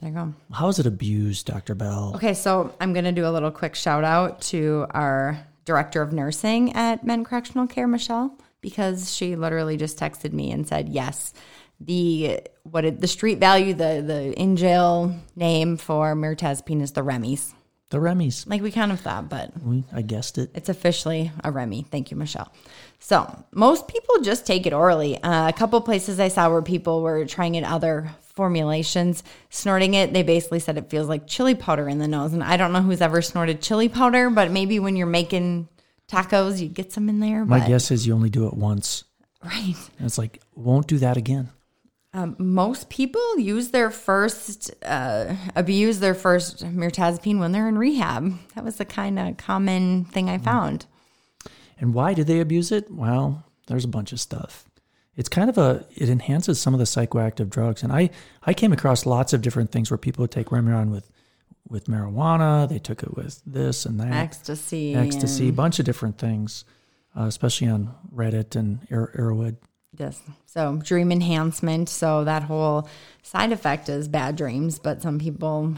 There 0.00 0.10
you 0.10 0.14
go. 0.14 0.34
How 0.52 0.68
is 0.68 0.78
it 0.78 0.86
abused, 0.86 1.46
Dr. 1.46 1.74
Bell? 1.74 2.12
Okay, 2.16 2.34
so 2.34 2.72
I'm 2.80 2.92
going 2.92 3.04
to 3.04 3.12
do 3.12 3.26
a 3.26 3.30
little 3.32 3.50
quick 3.50 3.74
shout 3.74 4.04
out 4.04 4.40
to 4.42 4.86
our 4.90 5.38
director 5.64 6.02
of 6.02 6.12
nursing 6.12 6.72
at 6.74 7.04
MEnD 7.04 7.26
Correctional 7.26 7.66
Care, 7.66 7.88
Michelle, 7.88 8.36
because 8.60 9.12
she 9.14 9.34
literally 9.34 9.76
just 9.76 9.98
texted 9.98 10.32
me 10.32 10.52
and 10.52 10.66
said, 10.68 10.88
yes, 10.88 11.34
the 11.80 12.40
what 12.62 12.84
it, 12.84 13.00
the 13.00 13.06
street 13.08 13.38
value, 13.38 13.72
the 13.74 14.02
the 14.04 14.32
in 14.40 14.56
jail 14.56 15.14
name 15.36 15.76
for 15.76 16.14
mirtazapine 16.14 16.82
is 16.82 16.92
the 16.92 17.02
Remy's. 17.02 17.54
The 17.90 18.00
Remy's. 18.00 18.46
Like 18.46 18.60
we 18.62 18.70
kind 18.70 18.92
of 18.92 19.00
thought, 19.00 19.28
but 19.30 19.50
We, 19.62 19.82
I 19.92 20.02
guessed 20.02 20.38
it. 20.38 20.50
it's 20.54 20.68
officially 20.68 21.32
a 21.42 21.50
Remy. 21.50 21.86
Thank 21.90 22.10
you, 22.10 22.16
Michelle. 22.16 22.52
So 22.98 23.44
most 23.52 23.88
people 23.88 24.20
just 24.22 24.44
take 24.46 24.66
it 24.66 24.72
orally. 24.72 25.22
Uh, 25.22 25.48
a 25.48 25.52
couple 25.52 25.80
places 25.80 26.20
I 26.20 26.28
saw 26.28 26.50
where 26.50 26.62
people 26.62 27.00
were 27.02 27.24
trying 27.24 27.54
it 27.54 27.64
other 27.64 28.10
formulations, 28.38 29.24
snorting 29.50 29.94
it. 29.94 30.12
They 30.12 30.22
basically 30.22 30.60
said 30.60 30.78
it 30.78 30.88
feels 30.88 31.08
like 31.08 31.26
chili 31.26 31.56
powder 31.56 31.88
in 31.88 31.98
the 31.98 32.06
nose. 32.06 32.32
And 32.32 32.44
I 32.44 32.56
don't 32.56 32.72
know 32.72 32.82
who's 32.82 33.00
ever 33.00 33.20
snorted 33.20 33.60
chili 33.60 33.88
powder, 33.88 34.30
but 34.30 34.52
maybe 34.52 34.78
when 34.78 34.94
you're 34.94 35.08
making 35.08 35.68
tacos, 36.06 36.60
you 36.60 36.68
get 36.68 36.92
some 36.92 37.08
in 37.08 37.18
there. 37.18 37.44
My 37.44 37.58
but, 37.58 37.66
guess 37.66 37.90
is 37.90 38.06
you 38.06 38.14
only 38.14 38.30
do 38.30 38.46
it 38.46 38.54
once. 38.54 39.02
right. 39.44 39.74
And 39.98 40.06
it's 40.06 40.18
like, 40.18 40.40
won't 40.54 40.86
do 40.86 40.98
that 40.98 41.16
again. 41.16 41.50
Um, 42.14 42.36
most 42.38 42.88
people 42.90 43.40
use 43.40 43.70
their 43.70 43.90
first, 43.90 44.70
uh, 44.84 45.34
abuse 45.56 45.98
their 45.98 46.14
first 46.14 46.64
mirtazapine 46.64 47.40
when 47.40 47.50
they're 47.50 47.68
in 47.68 47.76
rehab. 47.76 48.38
That 48.54 48.62
was 48.62 48.76
the 48.76 48.84
kind 48.84 49.18
of 49.18 49.36
common 49.36 50.04
thing 50.04 50.30
I 50.30 50.38
found. 50.38 50.86
And 51.80 51.92
why 51.92 52.14
do 52.14 52.22
they 52.22 52.38
abuse 52.38 52.70
it? 52.70 52.88
Well, 52.88 53.44
there's 53.66 53.84
a 53.84 53.88
bunch 53.88 54.12
of 54.12 54.20
stuff. 54.20 54.67
It's 55.18 55.28
kind 55.28 55.50
of 55.50 55.58
a 55.58 55.84
it 55.96 56.08
enhances 56.08 56.60
some 56.60 56.74
of 56.74 56.78
the 56.78 56.84
psychoactive 56.86 57.50
drugs. 57.50 57.82
And 57.82 57.92
I 57.92 58.10
I 58.44 58.54
came 58.54 58.72
across 58.72 59.04
lots 59.04 59.32
of 59.32 59.42
different 59.42 59.72
things 59.72 59.90
where 59.90 59.98
people 59.98 60.22
would 60.22 60.30
take 60.30 60.46
Remeron 60.46 60.90
with 60.90 61.10
with 61.68 61.84
marijuana, 61.86 62.68
they 62.68 62.78
took 62.78 63.02
it 63.02 63.14
with 63.14 63.42
this 63.44 63.84
and 63.84 64.00
that. 64.00 64.12
Ecstasy. 64.12 64.94
Ecstasy, 64.94 65.48
and- 65.48 65.56
bunch 65.56 65.78
of 65.78 65.84
different 65.84 66.16
things, 66.18 66.64
uh, 67.18 67.24
especially 67.24 67.68
on 67.68 67.94
Reddit 68.14 68.56
and 68.56 68.86
Ar- 68.90 69.12
Erowid. 69.14 69.56
Yes. 69.98 70.22
So 70.46 70.76
dream 70.82 71.10
enhancement. 71.10 71.88
So 71.88 72.22
that 72.24 72.44
whole 72.44 72.88
side 73.22 73.50
effect 73.52 73.88
is 73.88 74.06
bad 74.06 74.36
dreams, 74.36 74.78
but 74.78 75.02
some 75.02 75.18
people 75.18 75.74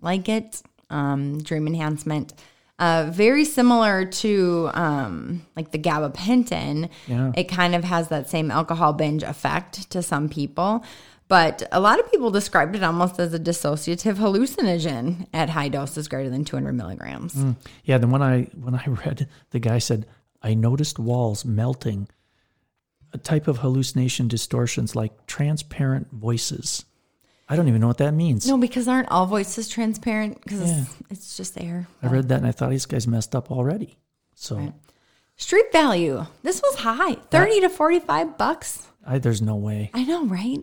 like 0.00 0.28
it. 0.28 0.62
Um, 0.88 1.38
dream 1.42 1.66
enhancement. 1.66 2.32
Uh, 2.80 3.10
very 3.10 3.44
similar 3.44 4.06
to 4.06 4.70
um, 4.72 5.46
like 5.54 5.70
the 5.70 5.78
gabapentin. 5.78 6.88
Yeah. 7.06 7.30
It 7.36 7.44
kind 7.44 7.74
of 7.74 7.84
has 7.84 8.08
that 8.08 8.30
same 8.30 8.50
alcohol 8.50 8.94
binge 8.94 9.22
effect 9.22 9.90
to 9.90 10.02
some 10.02 10.30
people. 10.30 10.82
But 11.28 11.62
a 11.70 11.78
lot 11.78 12.00
of 12.00 12.10
people 12.10 12.32
described 12.32 12.74
it 12.74 12.82
almost 12.82 13.20
as 13.20 13.32
a 13.32 13.38
dissociative 13.38 14.16
hallucinogen 14.16 15.28
at 15.32 15.50
high 15.50 15.68
doses 15.68 16.08
greater 16.08 16.28
than 16.28 16.44
200 16.44 16.72
milligrams. 16.72 17.36
Yeah, 17.84 17.98
then 17.98 18.10
when 18.10 18.22
I 18.22 18.44
when 18.60 18.74
I 18.74 18.84
read 19.04 19.28
the 19.50 19.60
guy 19.60 19.78
said 19.78 20.06
I 20.42 20.54
noticed 20.54 20.98
walls 20.98 21.44
melting, 21.44 22.08
a 23.12 23.18
type 23.18 23.46
of 23.46 23.58
hallucination 23.58 24.26
distortions 24.26 24.96
like 24.96 25.26
transparent 25.26 26.10
voices. 26.10 26.84
I 27.50 27.56
don't 27.56 27.66
even 27.68 27.80
know 27.80 27.88
what 27.88 27.98
that 27.98 28.14
means. 28.14 28.46
No, 28.46 28.56
because 28.56 28.86
aren't 28.86 29.10
all 29.10 29.26
voices 29.26 29.68
transparent? 29.68 30.40
Because 30.42 30.60
Yeah. 30.70 30.84
it's 31.10 31.36
just 31.36 31.60
air. 31.60 31.88
I 32.02 32.06
read 32.06 32.28
that 32.28 32.36
and 32.38 32.46
I 32.46 32.52
thought 32.52 32.70
this 32.70 32.86
guy's 32.86 33.06
messed 33.08 33.34
up 33.34 33.50
already. 33.50 33.98
So 34.36 34.72
Street 35.36 35.72
value. 35.72 36.26
This 36.42 36.62
was 36.62 36.76
high. 36.76 37.14
30 37.14 37.60
to 37.62 37.68
45 37.68 38.38
bucks. 38.38 38.86
I, 39.06 39.18
there's 39.18 39.42
no 39.42 39.56
way. 39.56 39.90
I 39.94 40.04
know, 40.04 40.26
right? 40.26 40.60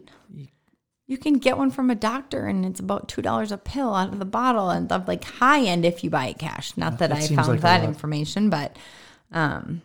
You 1.08 1.17
can 1.17 1.34
get 1.36 1.58
one 1.58 1.72
from 1.72 1.89
a 1.89 1.96
doctor 1.96 2.46
and 2.48 2.65
it's 2.65 2.79
about 2.79 3.08
$2 3.08 3.51
a 3.51 3.58
pill 3.58 3.94
out 3.96 4.10
of 4.13 4.20
the 4.20 4.25
bottle 4.25 4.70
and 4.70 4.88
the 4.89 5.00
like 5.08 5.24
high 5.24 5.62
end 5.63 5.84
if 5.86 6.03
you 6.03 6.10
buy 6.10 6.27
it 6.27 6.38
cash. 6.38 6.75
Not 6.77 7.00
that 7.00 7.10
That 7.10 7.17
I 7.20 7.27
found 7.27 7.48
like 7.48 7.62
that 7.62 7.84
information, 7.84 8.50
but 8.50 8.75
um, 9.32 9.82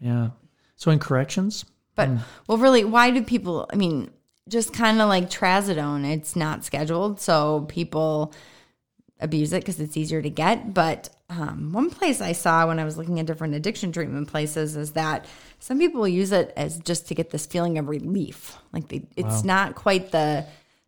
Yeah. 0.00 0.30
So 0.76 0.90
in 0.90 0.98
corrections, 0.98 1.64
but 1.94 2.08
well 2.46 2.58
really 2.58 2.84
why 2.84 3.10
do 3.10 3.22
people 3.22 3.68
I 3.72 3.76
mean 3.76 4.10
just 4.50 4.74
kind 4.74 5.00
of 5.00 5.08
like 5.08 5.30
trazodone, 5.30 6.10
it's 6.10 6.36
not 6.36 6.64
scheduled, 6.64 7.20
so 7.20 7.64
people 7.68 8.34
abuse 9.20 9.52
it 9.52 9.60
because 9.60 9.78
it's 9.80 9.96
easier 9.96 10.20
to 10.20 10.30
get. 10.30 10.74
But 10.74 11.08
um, 11.28 11.72
one 11.72 11.90
place 11.90 12.20
I 12.20 12.32
saw 12.32 12.66
when 12.66 12.78
I 12.78 12.84
was 12.84 12.98
looking 12.98 13.20
at 13.20 13.26
different 13.26 13.54
addiction 13.54 13.92
treatment 13.92 14.28
places 14.28 14.76
is 14.76 14.92
that 14.92 15.26
some 15.60 15.78
people 15.78 16.06
use 16.08 16.32
it 16.32 16.52
as 16.56 16.78
just 16.80 17.08
to 17.08 17.14
get 17.14 17.30
this 17.30 17.46
feeling 17.46 17.78
of 17.78 17.88
relief. 17.88 18.56
Like 18.72 18.88
they, 18.88 19.06
it's 19.16 19.44
not 19.44 19.74
quite 19.76 20.10
the 20.10 20.44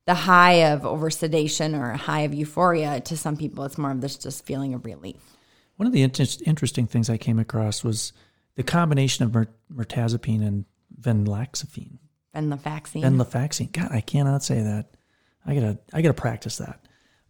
the 0.07 0.15
high 0.15 0.73
of 0.73 0.85
over 0.85 1.11
sedation 1.11 1.77
or 1.77 1.93
a 1.93 1.97
high 1.97 2.23
of 2.23 2.35
euphoria. 2.35 3.01
To 3.03 3.17
some 3.17 3.37
people, 3.37 3.65
it's 3.65 3.79
more 3.79 3.93
of 3.93 4.01
this 4.01 4.17
just 4.17 4.45
feeling 4.45 4.75
of 4.75 4.85
relief. 4.85 5.37
one 5.77 5.87
of 5.87 5.93
the 5.93 6.03
inter- 6.03 6.25
interesting 6.45 6.89
things 6.89 7.09
I 7.09 7.17
came 7.19 7.39
across 7.39 7.85
was 7.85 8.13
the 8.57 8.65
combination 8.65 9.25
of 9.25 9.33
mir- 9.33 9.55
mirtazapine 9.73 10.45
and 10.45 10.65
venlafaxine. 12.35 12.39
And 12.39 12.53
the 12.53 12.57
vaccine. 12.57 13.03
Venlafaxine. 13.03 13.73
God, 13.73 13.93
I 13.93 14.01
cannot 14.01 14.43
say 14.43 14.63
that. 14.63 14.89
I 15.45 15.55
gotta, 15.55 15.79
I 15.93 16.03
gotta 16.03 16.15
practice 16.15 16.59
that. 16.59 16.81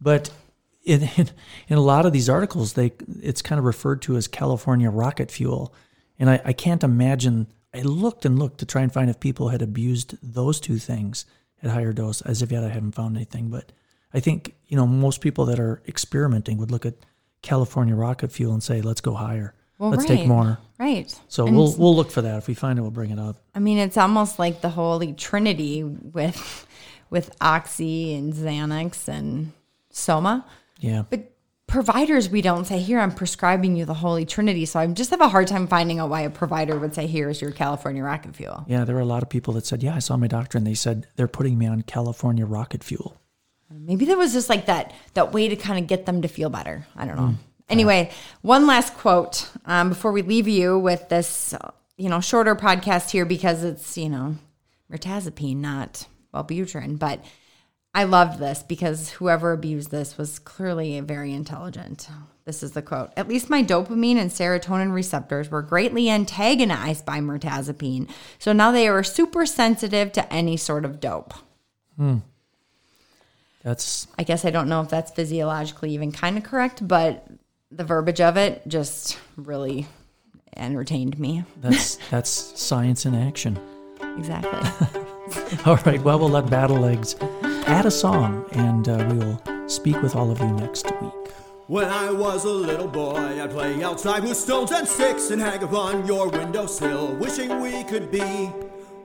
But 0.01 0.31
in, 0.85 1.03
in 1.17 1.31
in 1.69 1.79
a 1.79 1.83
lot 1.83 2.07
of 2.07 2.13
these 2.13 2.29
articles, 2.29 2.75
they 2.75 2.93
it's 3.21 3.43
kind 3.43 3.59
of 3.59 3.65
referred 3.65 4.03
to 4.03 4.17
as 4.17 4.29
California 4.29 4.91
rocket 4.91 5.31
fuel, 5.31 5.75
and 6.19 6.29
I, 6.31 6.41
I 6.45 6.53
can't 6.53 6.85
imagine. 6.85 7.47
I 7.75 7.81
looked 7.81 8.27
and 8.27 8.39
looked 8.39 8.59
to 8.59 8.67
try 8.67 8.83
and 8.83 8.93
find 8.93 9.09
if 9.09 9.19
people 9.19 9.49
had 9.49 9.63
abused 9.63 10.17
those 10.23 10.61
two 10.61 10.77
things 10.77 11.25
at 11.63 11.71
higher 11.71 11.95
dose. 11.95 12.21
As 12.21 12.43
of 12.43 12.53
yet, 12.53 12.65
I 12.65 12.69
haven't 12.69 12.93
found 12.93 13.17
anything. 13.17 13.49
But 13.49 13.73
I 14.13 14.21
think 14.21 14.55
you 14.67 14.77
know 14.77 14.87
most 14.87 15.21
people 15.21 15.47
that 15.47 15.59
are 15.59 15.83
experimenting 15.89 16.59
would 16.59 16.71
look 16.71 16.85
at 16.85 16.95
California 17.41 17.95
rocket 17.95 18.31
fuel 18.33 18.53
and 18.53 18.63
say, 18.63 18.83
"Let's 18.83 19.01
go 19.01 19.15
higher. 19.15 19.55
Well, 19.83 19.91
Let's 19.91 20.05
take 20.05 20.29
more." 20.29 20.59
Right. 20.79 21.13
So 21.27 21.45
And 21.45 21.57
we'll 21.57 21.75
we'll 21.77 21.97
look 21.97 22.13
for 22.13 22.23
that. 22.23 22.39
If 22.39 22.47
we 22.47 22.55
find 22.55 22.79
it, 22.79 22.83
we'll 22.83 22.93
bring 22.93 23.11
it 23.11 23.19
up. 23.19 23.37
I 23.53 23.59
mean, 23.59 23.79
it's 23.79 23.97
almost 23.97 24.39
like 24.39 24.61
the 24.61 24.69
holy 24.69 25.13
trinity 25.13 25.83
with 25.83 26.69
with 27.11 27.35
Oxy 27.41 28.15
and 28.15 28.33
Xanax 28.33 29.09
and 29.09 29.53
Soma. 29.91 30.47
Yeah. 30.79 31.03
But 31.11 31.33
providers, 31.67 32.29
we 32.29 32.43
don't 32.43 32.65
say 32.65 32.79
here. 32.79 33.01
I'm 33.01 33.11
prescribing 33.11 33.75
you 33.75 33.85
the 33.85 33.95
holy 33.95 34.25
trinity. 34.25 34.67
So 34.67 34.79
I 34.79 34.87
just 34.87 35.11
have 35.11 35.21
a 35.21 35.29
hard 35.29 35.49
time 35.49 35.67
finding 35.67 35.99
out 35.99 36.11
why 36.11 36.21
a 36.21 36.31
provider 36.31 36.79
would 36.79 36.95
say 36.95 37.09
here 37.09 37.29
is 37.29 37.43
your 37.43 37.51
California 37.51 38.05
rocket 38.05 38.37
fuel. 38.37 38.65
Yeah, 38.69 38.85
there 38.85 38.95
were 38.95 39.01
a 39.01 39.05
lot 39.07 39.25
of 39.25 39.29
people 39.31 39.55
that 39.55 39.67
said, 39.67 39.83
"Yeah, 39.83 39.97
I 39.97 39.99
saw 39.99 40.17
my 40.17 40.29
doctor," 40.29 40.59
and 40.59 40.65
they 40.67 40.75
said 40.75 41.09
they're 41.17 41.27
putting 41.27 41.59
me 41.59 41.67
on 41.67 41.83
California 41.83 42.47
rocket 42.47 42.85
fuel. 42.85 43.17
Maybe 43.69 44.05
there 44.05 44.19
was 44.19 44.33
just 44.33 44.49
like 44.49 44.67
that 44.67 44.93
that 45.15 45.33
way 45.33 45.49
to 45.49 45.57
kind 45.57 45.79
of 45.81 45.89
get 45.89 46.07
them 46.07 46.23
to 46.23 46.29
feel 46.29 46.51
better. 46.51 46.87
I 46.95 47.05
don't 47.05 47.17
know. 47.17 47.27
Hmm. 47.29 47.35
Anyway, 47.73 48.11
one 48.43 48.67
last 48.67 48.95
quote 48.95 49.49
um, 49.65 49.89
before 49.89 50.13
we 50.13 50.21
leave 50.21 50.47
you 50.47 50.79
with 50.79 51.09
this, 51.09 51.55
you 51.97 52.11
know, 52.11 52.21
shorter 52.21 52.55
podcast 52.55 53.11
here 53.11 53.25
because 53.25 53.65
it's 53.65 53.97
you 53.97 54.11
know, 54.11 54.37
mirtazapine, 54.93 55.57
not 55.57 56.07
Wellbutrin. 56.35 56.99
But 56.99 57.25
I 57.95 58.05
loved 58.05 58.39
this 58.39 58.63
because 58.63 59.09
whoever 59.11 59.53
abused 59.53 59.91
this 59.91 60.19
was 60.19 60.39
clearly 60.39 61.01
very 61.01 61.33
intelligent. 61.33 62.09
This 62.45 62.63
is 62.63 62.73
the 62.73 62.83
quote. 62.83 63.11
At 63.17 63.29
least 63.29 63.49
my 63.49 63.63
dopamine 63.63 64.17
and 64.17 64.31
serotonin 64.31 64.93
receptors 64.93 65.51
were 65.51 65.63
greatly 65.63 66.11
antagonized 66.11 67.07
by 67.07 67.21
mirtazapine. 67.21 68.11
So 68.39 68.53
now 68.53 68.71
they 68.71 68.87
are 68.87 69.03
super 69.03 69.47
sensitive 69.47 70.13
to 70.13 70.31
any 70.31 70.59
sort 70.59 70.85
of 70.85 71.01
dope. 71.01 71.33
Hmm. 71.97 72.19
That's 73.63 74.09
I 74.19 74.25
guess 74.25 74.45
I 74.45 74.51
don't 74.51 74.69
know 74.69 74.83
if 74.83 74.91
that's 74.91 75.13
physiologically 75.13 75.93
even 75.93 76.13
kind 76.13 76.37
of 76.37 76.43
correct, 76.43 76.87
but 76.87 77.27
the 77.75 77.85
verbiage 77.85 78.21
of 78.21 78.37
it 78.37 78.63
just 78.69 79.19
really 79.37 79.87
entertained 80.57 81.19
me. 81.19 81.45
that's 81.59 81.97
that's 82.11 82.31
science 82.61 83.07
in 83.07 83.15
action. 83.15 83.59
Exactly. 84.19 85.01
All 85.65 85.77
right. 85.87 86.01
Well, 86.03 86.19
we'll 86.19 86.29
let 86.29 86.51
Battle 86.51 86.79
Legs 86.79 87.17
add 87.67 87.87
a 87.87 87.91
song, 87.91 88.45
and 88.53 88.89
uh, 88.89 89.09
we 89.11 89.19
will 89.19 89.69
speak 89.69 90.03
with 90.03 90.15
all 90.15 90.31
of 90.31 90.39
you 90.41 90.49
next 90.49 90.85
week. 91.01 91.13
When 91.69 91.87
I 91.87 92.11
was 92.11 92.45
a 92.45 92.51
little 92.51 92.89
boy, 92.89 93.43
I'd 93.43 93.51
play 93.51 93.83
outside 93.83 94.25
with 94.25 94.37
stones 94.37 94.73
and 94.73 94.87
sticks 94.87 95.31
and 95.31 95.41
hang 95.41 95.63
upon 95.63 96.07
your 96.07 96.29
windowsill, 96.29 97.15
wishing 97.15 97.61
we 97.61 97.85
could 97.85 98.11
be. 98.11 98.21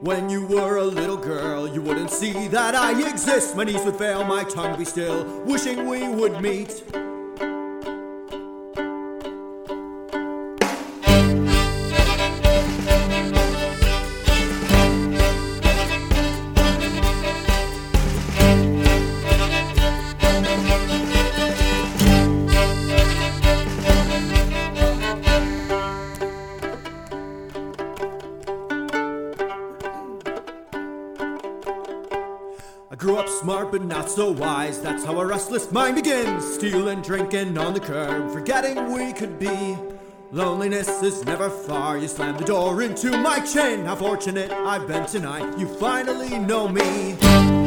When 0.00 0.28
you 0.28 0.46
were 0.46 0.76
a 0.76 0.84
little 0.84 1.16
girl, 1.16 1.66
you 1.66 1.80
wouldn't 1.80 2.10
see 2.10 2.48
that 2.48 2.74
I 2.74 3.08
exist. 3.08 3.56
My 3.56 3.64
knees 3.64 3.84
would 3.84 3.96
fail, 3.96 4.24
my 4.24 4.44
tongue 4.44 4.76
be 4.76 4.84
still, 4.84 5.24
wishing 5.44 5.88
we 5.88 6.08
would 6.08 6.42
meet. 6.42 6.82
I 32.90 32.94
grew 32.94 33.18
up 33.18 33.28
smart 33.28 33.70
but 33.70 33.82
not 33.82 34.08
so 34.08 34.30
wise. 34.30 34.80
That's 34.80 35.04
how 35.04 35.20
a 35.20 35.26
restless 35.26 35.70
mind 35.70 35.96
begins. 35.96 36.42
Stealing, 36.54 37.02
drinking 37.02 37.58
on 37.58 37.74
the 37.74 37.80
curb, 37.80 38.32
forgetting 38.32 38.92
we 38.92 39.12
could 39.12 39.38
be. 39.38 39.76
Loneliness 40.32 41.02
is 41.02 41.22
never 41.26 41.50
far. 41.50 41.98
You 41.98 42.08
slam 42.08 42.38
the 42.38 42.44
door 42.44 42.80
into 42.80 43.10
my 43.18 43.40
chin. 43.40 43.84
How 43.84 43.96
fortunate 43.96 44.50
I've 44.50 44.86
been 44.86 45.04
tonight. 45.04 45.58
You 45.58 45.66
finally 45.66 46.38
know 46.38 46.66
me. 46.66 47.57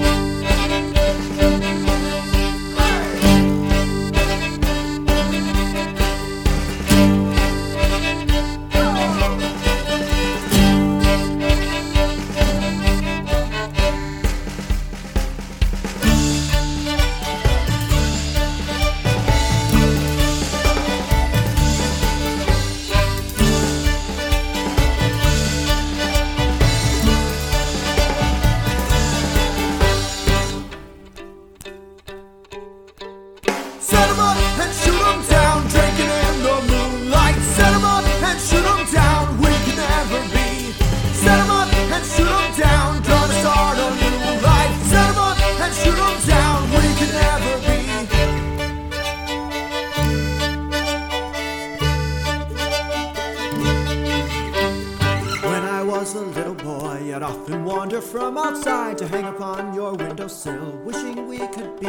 From 58.02 58.38
outside 58.38 58.98
to 58.98 59.08
hang 59.08 59.26
upon 59.26 59.74
your 59.74 59.94
windowsill, 59.94 60.80
wishing 60.84 61.28
we 61.28 61.38
could 61.38 61.80
be. 61.80 61.88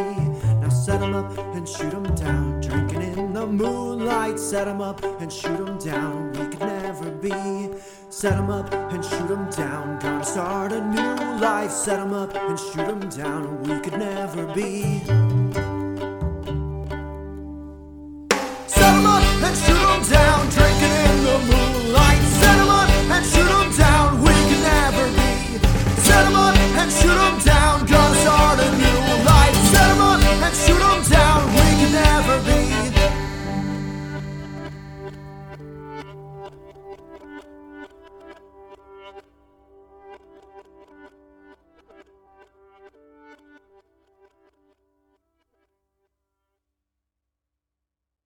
Now 0.60 0.68
set 0.68 1.00
'em 1.02 1.14
up 1.14 1.36
and 1.56 1.66
shoot 1.66 1.92
'em 1.94 2.14
down, 2.14 2.60
drinking 2.60 3.02
in 3.02 3.32
the 3.32 3.46
moonlight. 3.46 4.38
Set 4.38 4.68
'em 4.68 4.80
up 4.80 5.02
and 5.20 5.32
shoot 5.32 5.58
'em 5.58 5.78
down, 5.78 6.32
we 6.32 6.46
could 6.46 6.60
never 6.60 7.10
be. 7.10 7.70
Set 8.10 8.34
'em 8.34 8.50
up 8.50 8.72
and 8.92 9.04
shoot 9.04 9.30
'em 9.30 9.48
down, 9.50 9.98
gonna 10.00 10.24
start 10.24 10.72
a 10.72 10.80
new 10.80 11.40
life. 11.40 11.72
Set 11.72 11.98
'em 11.98 12.12
up 12.12 12.34
and 12.34 12.58
shoot 12.58 12.88
'em 12.88 13.00
down, 13.08 13.62
we 13.62 13.80
could 13.80 13.98
never 13.98 14.44
be. 14.54 15.31